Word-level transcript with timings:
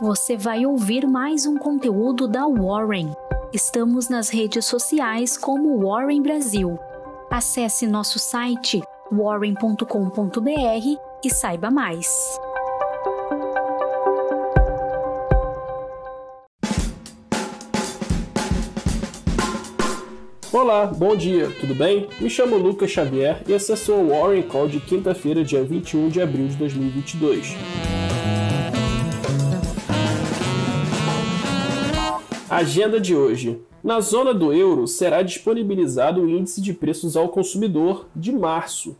você 0.00 0.34
vai 0.34 0.64
ouvir 0.64 1.06
mais 1.06 1.44
um 1.44 1.58
conteúdo 1.58 2.26
da 2.26 2.46
Warren. 2.46 3.12
Estamos 3.52 4.08
nas 4.08 4.30
redes 4.30 4.64
sociais 4.64 5.36
como 5.36 5.78
Warren 5.86 6.22
Brasil. 6.22 6.78
Acesse 7.30 7.86
nosso 7.86 8.18
site 8.18 8.80
warren.com.br 9.12 9.84
e 11.22 11.30
saiba 11.30 11.70
mais. 11.70 12.08
Olá, 20.50 20.86
bom 20.86 21.14
dia, 21.14 21.50
tudo 21.60 21.74
bem? 21.74 22.08
Me 22.20 22.30
chamo 22.30 22.56
Lucas 22.56 22.90
Xavier 22.90 23.42
e 23.46 23.52
esse 23.52 23.70
é 23.70 23.94
o 23.94 24.08
Warren 24.08 24.42
Call 24.42 24.66
de 24.66 24.80
quinta-feira, 24.80 25.44
dia 25.44 25.62
21 25.62 26.08
de 26.08 26.22
abril 26.22 26.48
de 26.48 26.56
2022. 26.56 27.89
Agenda 32.60 33.00
de 33.00 33.16
hoje. 33.16 33.58
Na 33.82 34.02
zona 34.02 34.34
do 34.34 34.52
euro 34.52 34.86
será 34.86 35.22
disponibilizado 35.22 36.20
o 36.20 36.28
Índice 36.28 36.60
de 36.60 36.74
Preços 36.74 37.16
ao 37.16 37.30
Consumidor 37.30 38.06
de 38.14 38.30
março, 38.30 38.98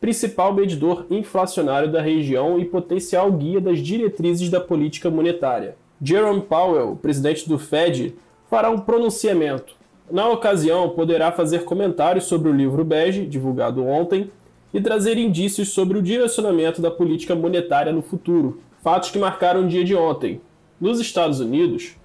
principal 0.00 0.54
medidor 0.54 1.06
inflacionário 1.10 1.90
da 1.90 2.00
região 2.00 2.56
e 2.60 2.64
potencial 2.64 3.32
guia 3.32 3.60
das 3.60 3.80
diretrizes 3.80 4.48
da 4.48 4.60
política 4.60 5.10
monetária. 5.10 5.74
Jerome 6.00 6.42
Powell, 6.42 6.94
presidente 7.02 7.48
do 7.48 7.58
Fed, 7.58 8.14
fará 8.48 8.70
um 8.70 8.78
pronunciamento 8.78 9.74
na 10.08 10.28
ocasião, 10.28 10.90
poderá 10.90 11.32
fazer 11.32 11.64
comentários 11.64 12.26
sobre 12.26 12.48
o 12.48 12.54
livro 12.54 12.84
bege, 12.84 13.26
divulgado 13.26 13.84
ontem, 13.84 14.30
e 14.72 14.80
trazer 14.80 15.18
indícios 15.18 15.70
sobre 15.70 15.98
o 15.98 16.02
direcionamento 16.02 16.80
da 16.80 16.92
política 16.92 17.34
monetária 17.34 17.92
no 17.92 18.02
futuro, 18.02 18.60
fatos 18.84 19.10
que 19.10 19.18
marcaram 19.18 19.64
o 19.64 19.68
dia 19.68 19.82
de 19.82 19.96
ontem. 19.96 20.40
Nos 20.80 21.00
Estados 21.00 21.40
Unidos, 21.40 21.96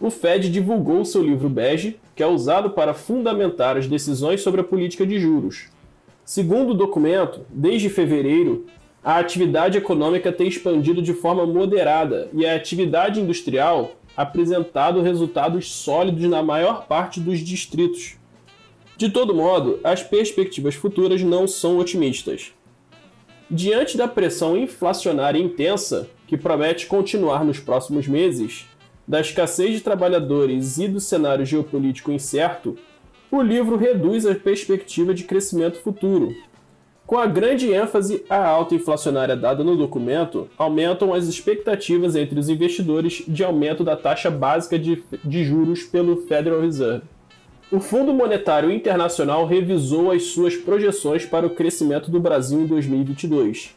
o 0.00 0.10
Fed 0.10 0.48
divulgou 0.48 1.04
seu 1.04 1.22
livro 1.22 1.48
bege, 1.48 1.98
que 2.14 2.22
é 2.22 2.26
usado 2.26 2.70
para 2.70 2.94
fundamentar 2.94 3.76
as 3.76 3.86
decisões 3.86 4.40
sobre 4.40 4.60
a 4.60 4.64
política 4.64 5.06
de 5.06 5.18
juros. 5.18 5.68
Segundo 6.24 6.70
o 6.70 6.74
documento, 6.74 7.40
desde 7.48 7.88
fevereiro, 7.88 8.66
a 9.02 9.18
atividade 9.18 9.78
econômica 9.78 10.30
tem 10.30 10.48
expandido 10.48 11.00
de 11.00 11.14
forma 11.14 11.46
moderada 11.46 12.28
e 12.32 12.44
a 12.44 12.54
atividade 12.54 13.20
industrial 13.20 13.92
apresentado 14.16 15.00
resultados 15.00 15.72
sólidos 15.72 16.28
na 16.28 16.42
maior 16.42 16.86
parte 16.86 17.20
dos 17.20 17.38
distritos. 17.38 18.16
De 18.96 19.08
todo 19.08 19.34
modo, 19.34 19.78
as 19.84 20.02
perspectivas 20.02 20.74
futuras 20.74 21.22
não 21.22 21.46
são 21.46 21.78
otimistas. 21.78 22.52
Diante 23.48 23.96
da 23.96 24.08
pressão 24.08 24.56
inflacionária 24.56 25.38
intensa, 25.38 26.10
que 26.26 26.36
promete 26.36 26.86
continuar 26.86 27.44
nos 27.44 27.60
próximos 27.60 28.08
meses, 28.08 28.66
da 29.08 29.20
escassez 29.20 29.72
de 29.72 29.80
trabalhadores 29.80 30.78
e 30.78 30.86
do 30.86 31.00
cenário 31.00 31.46
geopolítico 31.46 32.12
incerto, 32.12 32.76
o 33.30 33.40
livro 33.40 33.76
reduz 33.76 34.26
a 34.26 34.34
perspectiva 34.34 35.14
de 35.14 35.24
crescimento 35.24 35.80
futuro, 35.80 36.34
com 37.08 37.16
a 37.16 37.24
grande 37.24 37.72
ênfase 37.72 38.22
à 38.28 38.46
alta 38.46 38.74
inflacionária 38.74 39.34
dada 39.34 39.64
no 39.64 39.74
documento, 39.74 40.46
aumentam 40.58 41.14
as 41.14 41.26
expectativas 41.26 42.14
entre 42.14 42.38
os 42.38 42.50
investidores 42.50 43.22
de 43.26 43.42
aumento 43.42 43.82
da 43.82 43.96
taxa 43.96 44.30
básica 44.30 44.78
de, 44.78 45.02
de 45.24 45.42
juros 45.42 45.84
pelo 45.84 46.18
Federal 46.26 46.60
Reserve. 46.60 47.04
O 47.72 47.80
Fundo 47.80 48.12
Monetário 48.12 48.70
Internacional 48.70 49.46
revisou 49.46 50.10
as 50.10 50.24
suas 50.24 50.54
projeções 50.54 51.24
para 51.24 51.46
o 51.46 51.54
crescimento 51.54 52.10
do 52.10 52.20
Brasil 52.20 52.60
em 52.60 52.66
2022. 52.66 53.74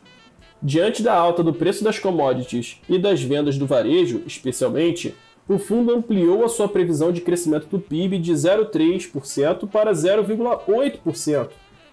Diante 0.63 1.01
da 1.01 1.13
alta 1.13 1.41
do 1.41 1.53
preço 1.53 1.83
das 1.83 1.97
commodities 1.97 2.79
e 2.87 2.99
das 2.99 3.23
vendas 3.23 3.57
do 3.57 3.65
varejo, 3.65 4.21
especialmente, 4.27 5.15
o 5.49 5.57
fundo 5.57 5.91
ampliou 5.91 6.45
a 6.45 6.49
sua 6.49 6.67
previsão 6.67 7.11
de 7.11 7.21
crescimento 7.21 7.65
do 7.65 7.79
PIB 7.79 8.19
de 8.19 8.31
0,3% 8.31 9.67
para 9.67 9.91
0,8%, 9.91 11.49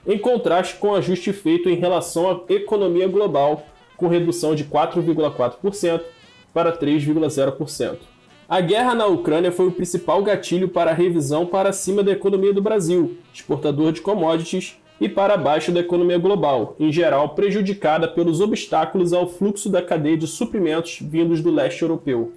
em 0.07 0.19
contraste 0.19 0.77
com 0.77 0.89
o 0.89 0.95
ajuste 0.95 1.33
feito 1.33 1.71
em 1.71 1.77
relação 1.77 2.31
à 2.31 2.53
economia 2.53 3.09
global, 3.09 3.67
com 3.97 4.07
redução 4.07 4.55
de 4.55 4.65
4,4% 4.65 6.03
para 6.53 6.71
3,0%. 6.71 7.97
A 8.47 8.61
guerra 8.61 8.95
na 8.95 9.07
Ucrânia 9.07 9.51
foi 9.51 9.67
o 9.67 9.73
principal 9.73 10.23
gatilho 10.23 10.69
para 10.69 10.91
a 10.91 10.95
revisão 10.95 11.47
para 11.47 11.73
cima 11.73 12.03
da 12.03 12.13
economia 12.13 12.53
do 12.53 12.63
Brasil, 12.63 13.17
exportador 13.33 13.93
de 13.93 14.03
commodities, 14.03 14.77
e 15.01 15.09
para 15.09 15.37
baixo 15.37 15.71
da 15.71 15.81
economia 15.81 16.19
global, 16.19 16.75
em 16.79 16.93
geral 16.93 17.31
prejudicada 17.31 18.09
pelos 18.09 18.41
obstáculos 18.41 19.13
ao 19.13 19.29
fluxo 19.29 19.69
da 19.69 19.83
cadeia 19.83 20.17
de 20.17 20.27
suprimentos 20.27 20.99
vindos 21.01 21.41
do 21.41 21.51
leste 21.51 21.83
europeu. 21.83 22.33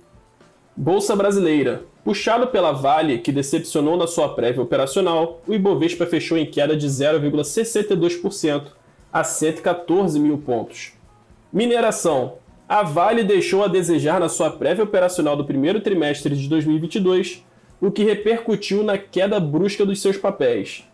Bolsa 0.75 1.16
Brasileira. 1.16 1.83
Puxado 2.03 2.47
pela 2.47 2.72
Vale, 2.72 3.19
que 3.19 3.31
decepcionou 3.31 3.95
na 3.95 4.07
sua 4.07 4.29
prévia 4.29 4.63
operacional, 4.63 5.41
o 5.47 5.53
Ibovespa 5.53 6.05
fechou 6.07 6.38
em 6.38 6.45
queda 6.45 6.75
de 6.75 6.88
0,62% 6.88 8.63
a 9.13 9.23
114 9.23 10.19
mil 10.19 10.38
pontos. 10.39 10.93
Mineração. 11.53 12.35
A 12.67 12.81
Vale 12.81 13.23
deixou 13.23 13.63
a 13.63 13.67
desejar 13.67 14.19
na 14.19 14.29
sua 14.29 14.49
prévia 14.49 14.83
operacional 14.83 15.35
do 15.35 15.45
primeiro 15.45 15.81
trimestre 15.81 16.35
de 16.35 16.47
2022, 16.47 17.45
o 17.81 17.91
que 17.91 18.03
repercutiu 18.03 18.81
na 18.81 18.97
queda 18.97 19.39
brusca 19.39 19.85
dos 19.85 20.01
seus 20.01 20.17
papéis. 20.17 20.85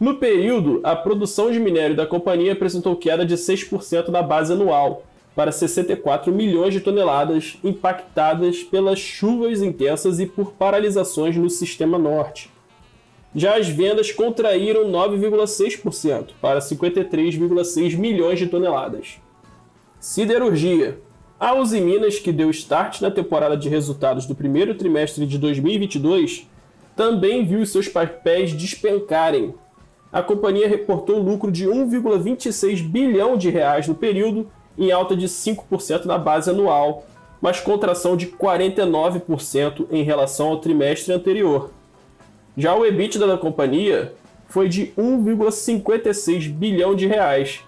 No 0.00 0.14
período, 0.14 0.80
a 0.82 0.96
produção 0.96 1.52
de 1.52 1.60
minério 1.60 1.94
da 1.94 2.06
companhia 2.06 2.54
apresentou 2.54 2.96
queda 2.96 3.26
de 3.26 3.34
6% 3.34 4.08
na 4.08 4.22
base 4.22 4.50
anual, 4.50 5.04
para 5.36 5.52
64 5.52 6.32
milhões 6.32 6.72
de 6.72 6.80
toneladas, 6.80 7.58
impactadas 7.62 8.62
pelas 8.62 8.98
chuvas 8.98 9.60
intensas 9.60 10.18
e 10.18 10.24
por 10.24 10.52
paralisações 10.52 11.36
no 11.36 11.50
sistema 11.50 11.98
norte. 11.98 12.50
Já 13.34 13.58
as 13.58 13.68
vendas 13.68 14.10
contraíram 14.10 14.90
9,6% 14.90 16.30
para 16.40 16.60
53,6 16.60 17.96
milhões 17.96 18.38
de 18.38 18.46
toneladas. 18.46 19.20
Siderurgia. 20.00 20.98
A 21.38 21.54
Uzi 21.54 21.80
Minas, 21.80 22.18
que 22.18 22.32
deu 22.32 22.50
start 22.50 23.02
na 23.02 23.10
temporada 23.10 23.56
de 23.56 23.68
resultados 23.68 24.26
do 24.26 24.34
primeiro 24.34 24.74
trimestre 24.74 25.26
de 25.26 25.38
2022, 25.38 26.48
também 26.96 27.44
viu 27.44 27.64
seus 27.66 27.86
papéis 27.86 28.52
despencarem. 28.52 29.54
A 30.12 30.22
companhia 30.22 30.68
reportou 30.68 31.18
lucro 31.18 31.52
de 31.52 31.66
1,26 31.66 32.82
bilhão 32.82 33.36
de 33.36 33.48
reais 33.48 33.86
no 33.86 33.94
período 33.94 34.48
em 34.76 34.90
alta 34.90 35.16
de 35.16 35.26
5% 35.26 36.04
na 36.04 36.18
base 36.18 36.50
anual, 36.50 37.04
mas 37.40 37.60
contração 37.60 38.16
de 38.16 38.26
49% 38.26 39.86
em 39.90 40.02
relação 40.02 40.48
ao 40.48 40.58
trimestre 40.58 41.12
anterior. 41.12 41.70
Já 42.56 42.74
o 42.74 42.84
EBITDA 42.84 43.26
da 43.26 43.38
companhia 43.38 44.12
foi 44.48 44.68
de 44.68 44.92
1,56 44.98 46.50
bilhão 46.50 46.94
de 46.94 47.06
reais, 47.06 47.60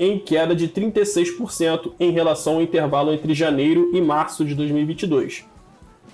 em 0.00 0.18
queda 0.18 0.54
de 0.54 0.68
36% 0.68 1.92
em 1.98 2.10
relação 2.10 2.54
ao 2.54 2.62
intervalo 2.62 3.12
entre 3.12 3.34
janeiro 3.34 3.90
e 3.94 4.00
março 4.00 4.44
de 4.44 4.54
2022. 4.54 5.44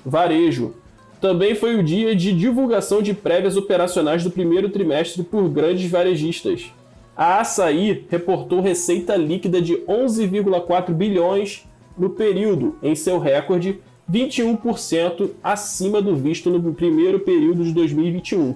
Varejo. 0.05 0.75
Também 1.21 1.55
foi 1.55 1.77
o 1.77 1.83
dia 1.83 2.15
de 2.15 2.33
divulgação 2.33 3.01
de 3.01 3.15
prévias 3.15 3.57
operacionais 3.57 4.23
do 4.23 4.31
primeiro 4.31 4.69
trimestre 4.69 5.23
por 5.23 5.49
grandes 5.49 5.91
varejistas. 5.91 6.73
A 7.17 7.41
Açaí 7.41 8.05
reportou 8.11 8.61
receita 8.61 9.17
líquida 9.17 9.63
de 9.63 9.75
11,4 9.89 10.93
bilhões 10.93 11.65
no 11.97 12.11
período, 12.11 12.77
em 12.83 12.95
seu 12.95 13.19
recorde 13.19 13.79
21% 14.11 15.31
acima 15.43 16.03
do 16.03 16.15
visto 16.15 16.51
no 16.51 16.75
primeiro 16.75 17.21
período 17.21 17.65
de 17.65 17.73
2021, 17.73 18.55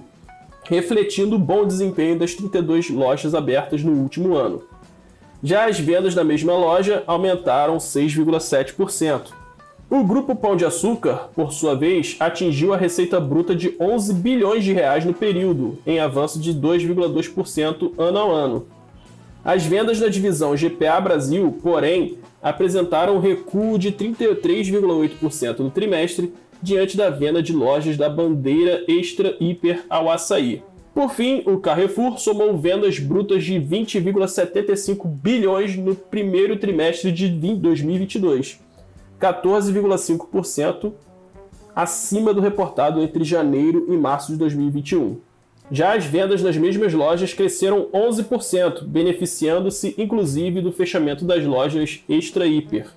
refletindo 0.65 1.37
o 1.37 1.39
bom 1.39 1.65
desempenho 1.65 2.19
das 2.19 2.35
32 2.35 2.89
lojas 2.89 3.33
abertas 3.33 3.83
no 3.83 3.93
último 3.93 4.35
ano. 4.35 4.61
Já 5.41 5.67
as 5.67 5.79
vendas 5.79 6.13
da 6.13 6.23
mesma 6.23 6.53
loja 6.53 7.03
aumentaram 7.07 7.77
6,7%. 7.77 9.38
O 9.91 10.03
grupo 10.03 10.35
Pão 10.35 10.55
de 10.55 10.63
Açúcar, 10.63 11.31
por 11.35 11.51
sua 11.51 11.73
vez, 11.73 12.15
atingiu 12.19 12.71
a 12.71 12.77
receita 12.77 13.19
bruta 13.19 13.55
de 13.55 13.75
11 13.79 14.13
bilhões 14.13 14.63
de 14.63 14.71
reais 14.71 15.03
no 15.03 15.15
período, 15.15 15.79
em 15.83 15.99
avanço 15.99 16.39
de 16.39 16.53
2,2% 16.53 17.93
ano 17.97 18.19
a 18.19 18.31
ano. 18.31 18.67
As 19.43 19.65
vendas 19.65 19.99
da 19.99 20.07
divisão 20.07 20.55
GPA 20.55 21.01
Brasil, 21.01 21.57
porém, 21.63 22.19
apresentaram 22.39 23.15
um 23.15 23.19
recuo 23.19 23.79
de 23.79 23.91
33,8% 23.91 25.57
no 25.57 25.71
trimestre 25.71 26.31
diante 26.61 26.95
da 26.95 27.09
venda 27.09 27.41
de 27.41 27.51
lojas 27.51 27.97
da 27.97 28.07
bandeira 28.07 28.83
Extra 28.87 29.35
Hiper 29.39 29.85
ao 29.89 30.11
Açaí. 30.11 30.61
Por 30.93 31.09
fim, 31.09 31.41
o 31.47 31.57
Carrefour 31.57 32.19
somou 32.19 32.55
vendas 32.55 32.99
brutas 32.99 33.43
de 33.43 33.55
20,75 33.55 35.07
bilhões 35.07 35.75
no 35.75 35.95
primeiro 35.95 36.57
trimestre 36.57 37.11
de 37.11 37.27
2022 37.27 38.68
14,5% 39.19 40.93
acima 41.75 42.33
do 42.33 42.41
reportado 42.41 43.01
entre 43.01 43.23
janeiro 43.23 43.85
e 43.89 43.97
março 43.97 44.31
de 44.31 44.37
2021. 44.37 45.17
Já 45.71 45.93
as 45.93 46.03
vendas 46.03 46.41
nas 46.41 46.57
mesmas 46.57 46.93
lojas 46.93 47.33
cresceram 47.33 47.87
11%, 47.93 48.83
beneficiando-se 48.85 49.93
inclusive 49.97 50.61
do 50.61 50.71
fechamento 50.71 51.23
das 51.23 51.45
lojas 51.45 52.03
Extra 52.09 52.47
Hiper. 52.47 52.87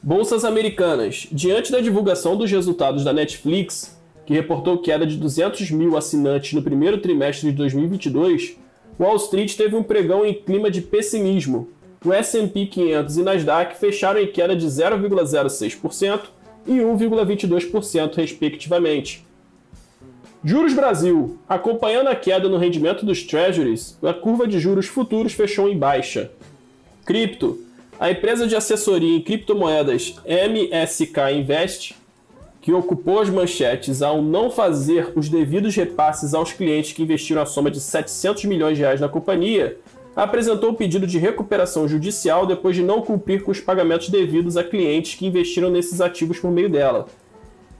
Bolsas 0.00 0.44
americanas. 0.44 1.26
Diante 1.32 1.72
da 1.72 1.80
divulgação 1.80 2.36
dos 2.36 2.50
resultados 2.50 3.02
da 3.02 3.12
Netflix, 3.12 3.98
que 4.24 4.34
reportou 4.34 4.78
queda 4.78 5.04
de 5.04 5.16
200 5.16 5.70
mil 5.72 5.96
assinantes 5.96 6.52
no 6.52 6.62
primeiro 6.62 6.98
trimestre 6.98 7.50
de 7.50 7.56
2022, 7.56 8.56
Wall 9.00 9.16
Street 9.16 9.56
teve 9.56 9.74
um 9.74 9.82
pregão 9.82 10.24
em 10.24 10.32
clima 10.32 10.70
de 10.70 10.80
pessimismo. 10.80 11.68
O 12.06 12.12
S&P 12.12 12.66
500 12.66 13.16
e 13.16 13.22
Nasdaq 13.24 13.76
fecharam 13.80 14.20
em 14.20 14.28
queda 14.28 14.54
de 14.54 14.64
0,06% 14.64 16.20
e 16.64 16.74
1,22%, 16.74 18.14
respectivamente. 18.14 19.26
Juros 20.44 20.72
Brasil. 20.72 21.36
Acompanhando 21.48 22.06
a 22.06 22.14
queda 22.14 22.48
no 22.48 22.58
rendimento 22.58 23.04
dos 23.04 23.24
Treasuries, 23.24 23.98
a 24.04 24.14
curva 24.14 24.46
de 24.46 24.60
juros 24.60 24.86
futuros 24.86 25.32
fechou 25.32 25.68
em 25.68 25.76
baixa. 25.76 26.30
Cripto. 27.04 27.60
A 27.98 28.08
empresa 28.08 28.46
de 28.46 28.54
assessoria 28.54 29.16
em 29.16 29.20
criptomoedas 29.20 30.14
MSK 30.24 31.32
Invest, 31.36 31.96
que 32.60 32.72
ocupou 32.72 33.18
as 33.18 33.28
manchetes 33.28 34.00
ao 34.00 34.22
não 34.22 34.48
fazer 34.48 35.12
os 35.16 35.28
devidos 35.28 35.74
repasses 35.74 36.34
aos 36.34 36.52
clientes 36.52 36.92
que 36.92 37.02
investiram 37.02 37.42
a 37.42 37.46
soma 37.46 37.68
de 37.68 37.80
700 37.80 38.44
milhões 38.44 38.76
de 38.76 38.82
reais 38.82 39.00
na 39.00 39.08
companhia, 39.08 39.76
apresentou 40.16 40.72
pedido 40.72 41.06
de 41.06 41.18
recuperação 41.18 41.86
judicial 41.86 42.46
depois 42.46 42.74
de 42.74 42.82
não 42.82 43.02
cumprir 43.02 43.42
com 43.42 43.50
os 43.50 43.60
pagamentos 43.60 44.08
devidos 44.08 44.56
a 44.56 44.64
clientes 44.64 45.14
que 45.14 45.26
investiram 45.26 45.68
nesses 45.68 46.00
ativos 46.00 46.38
por 46.40 46.50
meio 46.50 46.70
dela. 46.70 47.06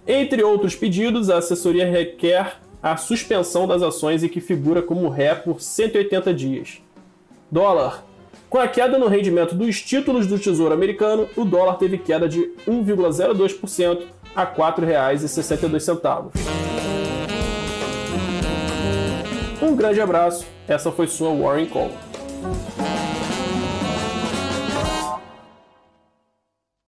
Entre 0.06 0.42
outros 0.42 0.76
pedidos, 0.76 1.30
a 1.30 1.38
assessoria 1.38 1.90
requer 1.90 2.58
a 2.82 2.96
suspensão 2.96 3.66
das 3.66 3.82
ações 3.82 4.22
e 4.22 4.28
que 4.28 4.40
figura 4.40 4.82
como 4.82 5.08
ré 5.08 5.34
por 5.34 5.62
180 5.62 6.34
dias. 6.34 6.82
Dólar. 7.50 8.04
Com 8.50 8.58
a 8.58 8.68
queda 8.68 8.98
no 8.98 9.08
rendimento 9.08 9.54
dos 9.56 9.80
títulos 9.82 10.26
do 10.26 10.38
Tesouro 10.38 10.72
Americano, 10.72 11.28
o 11.34 11.44
dólar 11.44 11.78
teve 11.78 11.98
queda 11.98 12.28
de 12.28 12.52
1,02% 12.68 14.04
a 14.36 14.44
R$ 14.44 14.54
4,62. 14.56 16.30
Um 19.60 19.74
grande 19.74 20.00
abraço, 20.00 20.46
essa 20.68 20.92
foi 20.92 21.08
sua 21.08 21.34
Warren 21.34 21.66
Call. 21.66 21.90
Bye. 22.46 22.95